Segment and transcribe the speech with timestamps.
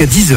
[0.00, 0.36] jusqu'à 10h.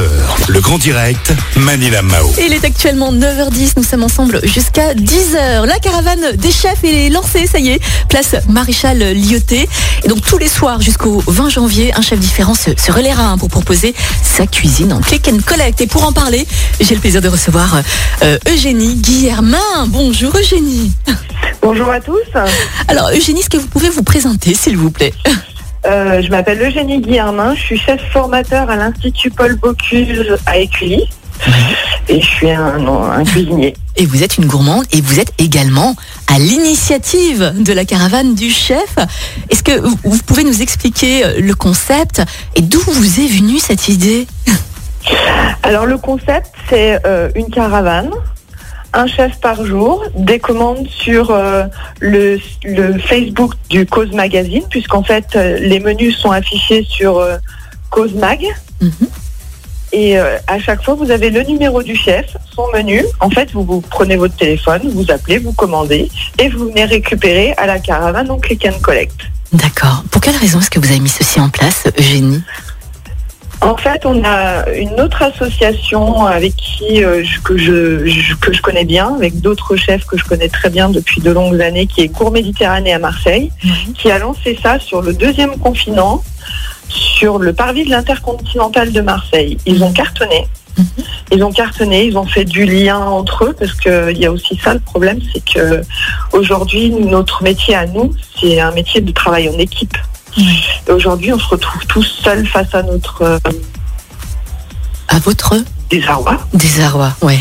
[0.49, 2.29] Le grand direct, Manila Mao.
[2.37, 5.65] Il est actuellement 9h10, nous sommes ensemble jusqu'à 10h.
[5.65, 7.79] La caravane des chefs est lancée, ça y est,
[8.09, 9.69] place Maréchal Lyoté.
[10.03, 13.37] Et donc tous les soirs jusqu'au 20 janvier, un chef différent se, se relaiera hein,
[13.37, 15.79] pour proposer sa cuisine en click and collect.
[15.79, 16.45] Et pour en parler,
[16.81, 17.81] j'ai le plaisir de recevoir
[18.23, 19.87] euh, Eugénie Guillermin.
[19.87, 20.91] Bonjour Eugénie.
[21.61, 22.19] Bonjour à tous.
[22.89, 25.13] Alors Eugénie, est-ce que vous pouvez vous présenter s'il vous plaît?
[25.85, 31.03] Euh, je m'appelle Eugénie Guillermin, je suis chef formateur à l'Institut Paul Bocuse à Écully.
[32.07, 33.73] Et je suis un, un cuisinier.
[33.97, 35.95] Et vous êtes une gourmande et vous êtes également
[36.33, 38.95] à l'initiative de la caravane du chef.
[39.49, 42.21] Est-ce que vous- vous pouvez nous expliquer euh, le concept
[42.55, 44.27] et d'où vous est venue cette idée?
[45.63, 48.09] Alors le concept, c'est euh, une caravane,
[48.93, 51.65] un chef par jour, des commandes sur euh,
[51.99, 57.37] le, le Facebook du Cause Magazine, puisqu'en fait euh, les menus sont affichés sur euh,
[57.89, 58.45] Cause Mag.
[58.81, 58.91] Mhm.
[59.95, 63.03] Et à chaque fois, vous avez le numéro du chef, son menu.
[63.19, 67.53] En fait, vous, vous prenez votre téléphone, vous appelez, vous commandez, et vous venez récupérer
[67.57, 69.21] à la caravane en click and collect.
[69.51, 70.03] D'accord.
[70.09, 72.41] Pour quelle raison est-ce que vous avez mis ceci en place, Eugénie?
[73.63, 78.51] En fait, on a une autre association avec qui euh, je- que, je, je- que
[78.53, 81.87] je connais bien, avec d'autres chefs que je connais très bien depuis de longues années,
[81.87, 83.51] qui est Cours Méditerranée à Marseille,
[83.97, 86.21] qui a lancé ça sur le deuxième confinement,
[86.89, 89.57] sur le parvis de l'intercontinental de Marseille.
[89.65, 90.45] Ils ont cartonné.
[90.77, 90.85] Mhm.
[91.31, 94.59] Ils ont cartonné, ils ont fait du lien entre eux parce qu'il y a aussi
[94.63, 95.81] ça le problème, c'est que
[96.33, 99.95] aujourd'hui notre métier à nous, c'est un métier de travail en équipe.
[100.37, 103.37] Et aujourd'hui, on se retrouve tous seuls face à notre euh,
[105.07, 105.55] À votre
[105.89, 106.37] désarroi.
[106.53, 107.39] désarroi, ouais.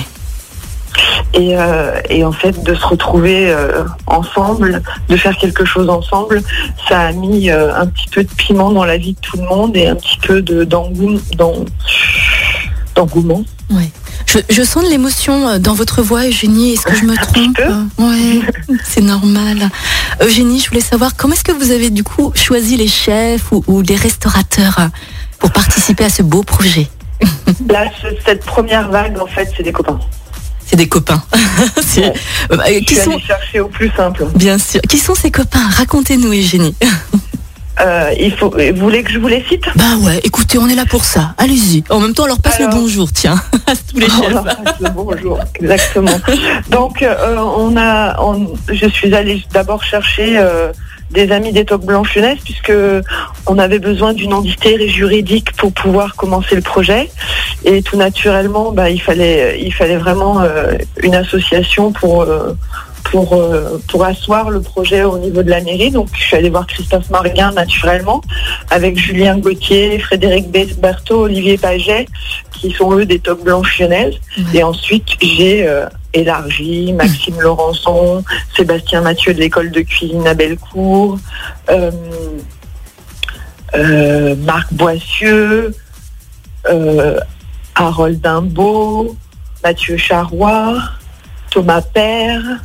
[1.34, 6.42] Et, euh, et en fait, de se retrouver euh, ensemble, de faire quelque chose ensemble,
[6.88, 9.74] ça a mis un petit peu de piment dans la vie de tout le monde
[9.76, 11.64] et un petit peu de d'engou- d'en-
[12.94, 13.44] d'engouement.
[14.32, 16.72] Je, je sens de l'émotion euh, dans votre voix, Eugénie.
[16.72, 17.60] Est-ce que je me trompe
[17.98, 19.68] Ouais, c'est normal.
[20.22, 23.62] Eugénie, je voulais savoir comment est-ce que vous avez du coup choisi les chefs ou,
[23.66, 24.86] ou les restaurateurs euh,
[25.38, 26.88] pour participer à ce beau projet?
[27.68, 30.00] Là, ce- cette première vague, en fait, c'est des copains.
[30.64, 31.22] C'est des copains.
[31.82, 32.12] C'est- Ouais.
[32.52, 34.26] euh, euh, Je qui suis sont allée chercher au plus simple.
[34.34, 34.80] bien sûr.
[34.88, 35.68] Qui sont ces copains?
[35.76, 36.74] Racontez-nous, Eugénie.
[37.82, 39.64] Euh, il faut, vous voulez que je vous les cite?
[39.74, 41.34] Bah ouais, écoutez, on est là pour ça.
[41.38, 41.82] Allez-y.
[41.90, 42.70] En même temps, on leur passe Alors.
[42.70, 43.34] le bonjour, tiens,
[43.66, 44.32] à tous les Oh, chefs.
[44.34, 44.44] là,
[44.80, 46.12] le Bonjour, exactement.
[46.70, 50.72] Donc, euh, on a, on- je suis allée d'abord chercher euh,
[51.10, 52.72] des amis des Toques Blanches Jeunesse puisque
[53.46, 57.10] on avait besoin d'une entité juridique pour pouvoir commencer le projet.
[57.64, 60.40] Et tout naturellement, bah, il fallait, il fallait vraiment
[61.02, 62.24] une association pour.
[63.12, 65.90] Pour, euh, pour asseoir le projet au niveau de la mairie.
[65.90, 68.22] Donc, je suis allée voir Christophe Marguin naturellement,
[68.70, 72.06] avec Julien Gauthier, Frédéric Berthaud, Olivier Paget,
[72.52, 74.14] qui sont eux des Toques Blanches Lyonnaises.
[74.54, 78.24] Et ensuite, j'ai euh, élargi Maxime Laurençon,
[78.56, 81.18] Sébastien Mathieu de l'école de cuisine à Bellecour,
[81.68, 81.90] euh,
[84.36, 85.74] Marc Boissieu,
[87.74, 89.16] Harold Dimbaud,
[89.62, 90.80] Mathieu Charrois,
[91.50, 92.62] Thomas Père.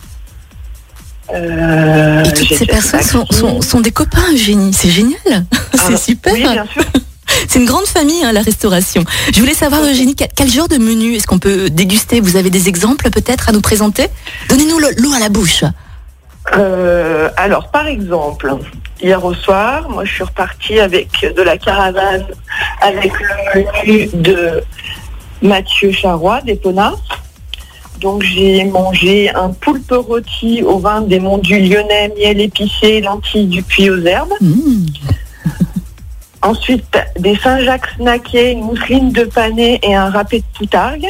[1.34, 3.40] Euh, Et toutes ces personnes sont, Maxime.
[3.40, 4.74] sont, sont des copains, Eugénie.
[4.74, 5.18] C'est génial.
[5.74, 6.34] C'est Ah, super.
[6.34, 6.84] Oui, bien sûr.
[7.50, 9.04] C'est une grande famille, hein, la restauration.
[9.34, 12.20] Je voulais savoir, Eugénie, quel, genre de menu est-ce qu'on peut déguster?
[12.22, 14.08] Vous avez des exemples peut-être à nous présenter?
[14.50, 15.64] Donnez-nous le- l'eau à la bouche.
[16.56, 18.54] Euh, alors, par exemple,
[19.02, 22.26] hier au soir, moi, je suis repartie avec de la caravane,
[22.82, 23.12] avec
[23.54, 24.64] le menu de
[25.42, 26.96] Mathieu Charrois, des Ponas.
[28.00, 33.48] Donc, j'ai mangé un poulpe rôti au vin des monts du Lyonnais, miel épicé, lentilles
[33.48, 34.34] du puits aux herbes.
[34.40, 34.86] Mmh.
[36.42, 41.08] Ensuite, des Saint-Jacques snackés, une mousseline de panais et un râpé de poutargue.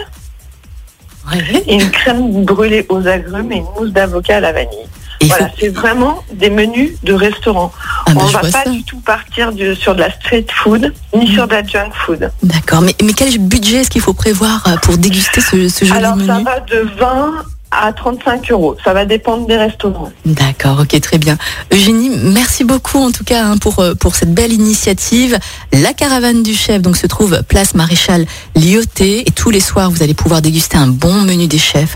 [1.29, 1.63] Ouais.
[1.67, 4.87] Et une crème brûlée aux agrumes et une mousse d'avocat à la vanille.
[5.23, 7.71] Voilà, faut- c'est vraiment des menus de restaurant.
[8.05, 8.69] Ah bah, on je va pas ça.
[8.69, 12.31] du tout partir sur de la street food ni sur de la junk food.
[12.43, 12.81] D'accord.
[12.81, 16.15] Mais, mais quel budget est-ce qu'il faut prévoir euh, pour déguster ce, ce joli Alors
[16.15, 16.27] menu?
[16.27, 17.31] ça va de 20
[17.71, 18.75] à 35 euros.
[18.83, 20.11] Ça va dépendre des restaurants.
[20.25, 21.37] D'accord, ok, très bien.
[21.73, 25.37] Eugénie, merci beaucoup en tout cas hein, pour, euh, pour cette belle initiative.
[25.73, 28.25] La caravane du chef donc se trouve place Maréchal
[28.55, 31.95] Lyoté et tous les soirs vous allez pouvoir déguster un bon menu des chefs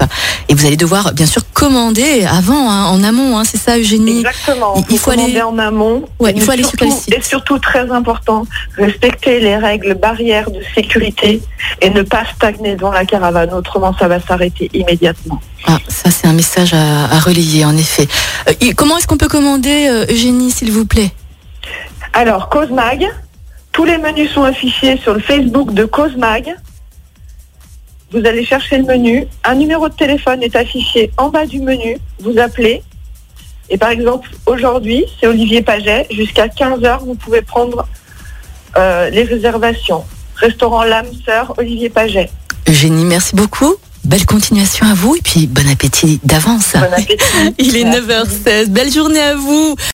[0.49, 4.19] et vous allez devoir bien sûr commander avant, hein, en amont, hein, c'est ça Eugénie?
[4.19, 4.73] Exactement.
[4.77, 6.03] il- il faut commander aller- en amont.
[6.19, 7.13] Ouais, il faut aller sur quel site?
[7.13, 8.45] Et surtout, très important,
[8.77, 11.41] respecter les règles barrières de sécurité
[11.81, 13.53] et ne pas stagner dans la caravane.
[13.53, 15.39] Autrement, ça va s'arrêter immédiatement.
[15.67, 18.07] Ah, ça c'est un message à, à relayer en effet.
[18.47, 21.11] Euh, comment est-ce qu'on peut commander euh, Eugénie s'il vous plaît?
[22.13, 23.07] Alors, Cause Mag,
[23.71, 26.53] tous les menus sont affichés sur le Facebook de Causemag.
[28.11, 29.25] Vous allez chercher le menu.
[29.45, 31.97] Un numéro de téléphone est affiché en bas du menu.
[32.19, 32.83] Vous appelez.
[33.69, 36.05] Et par exemple, aujourd'hui, c'est Olivier Paget.
[36.11, 37.87] Jusqu'à 15h, vous pouvez prendre
[38.75, 40.03] euh, les réservations.
[40.35, 42.29] Restaurant L'âme Sœur, Olivier Paget.
[42.67, 43.75] Eugénie, merci beaucoup.
[44.03, 46.73] Belle continuation à vous et puis bon appétit d'avance.
[46.73, 47.17] Bon appétit.
[47.59, 48.01] Il est Merci.
[48.45, 48.65] 9h16.
[48.69, 49.75] Belle journée à vous.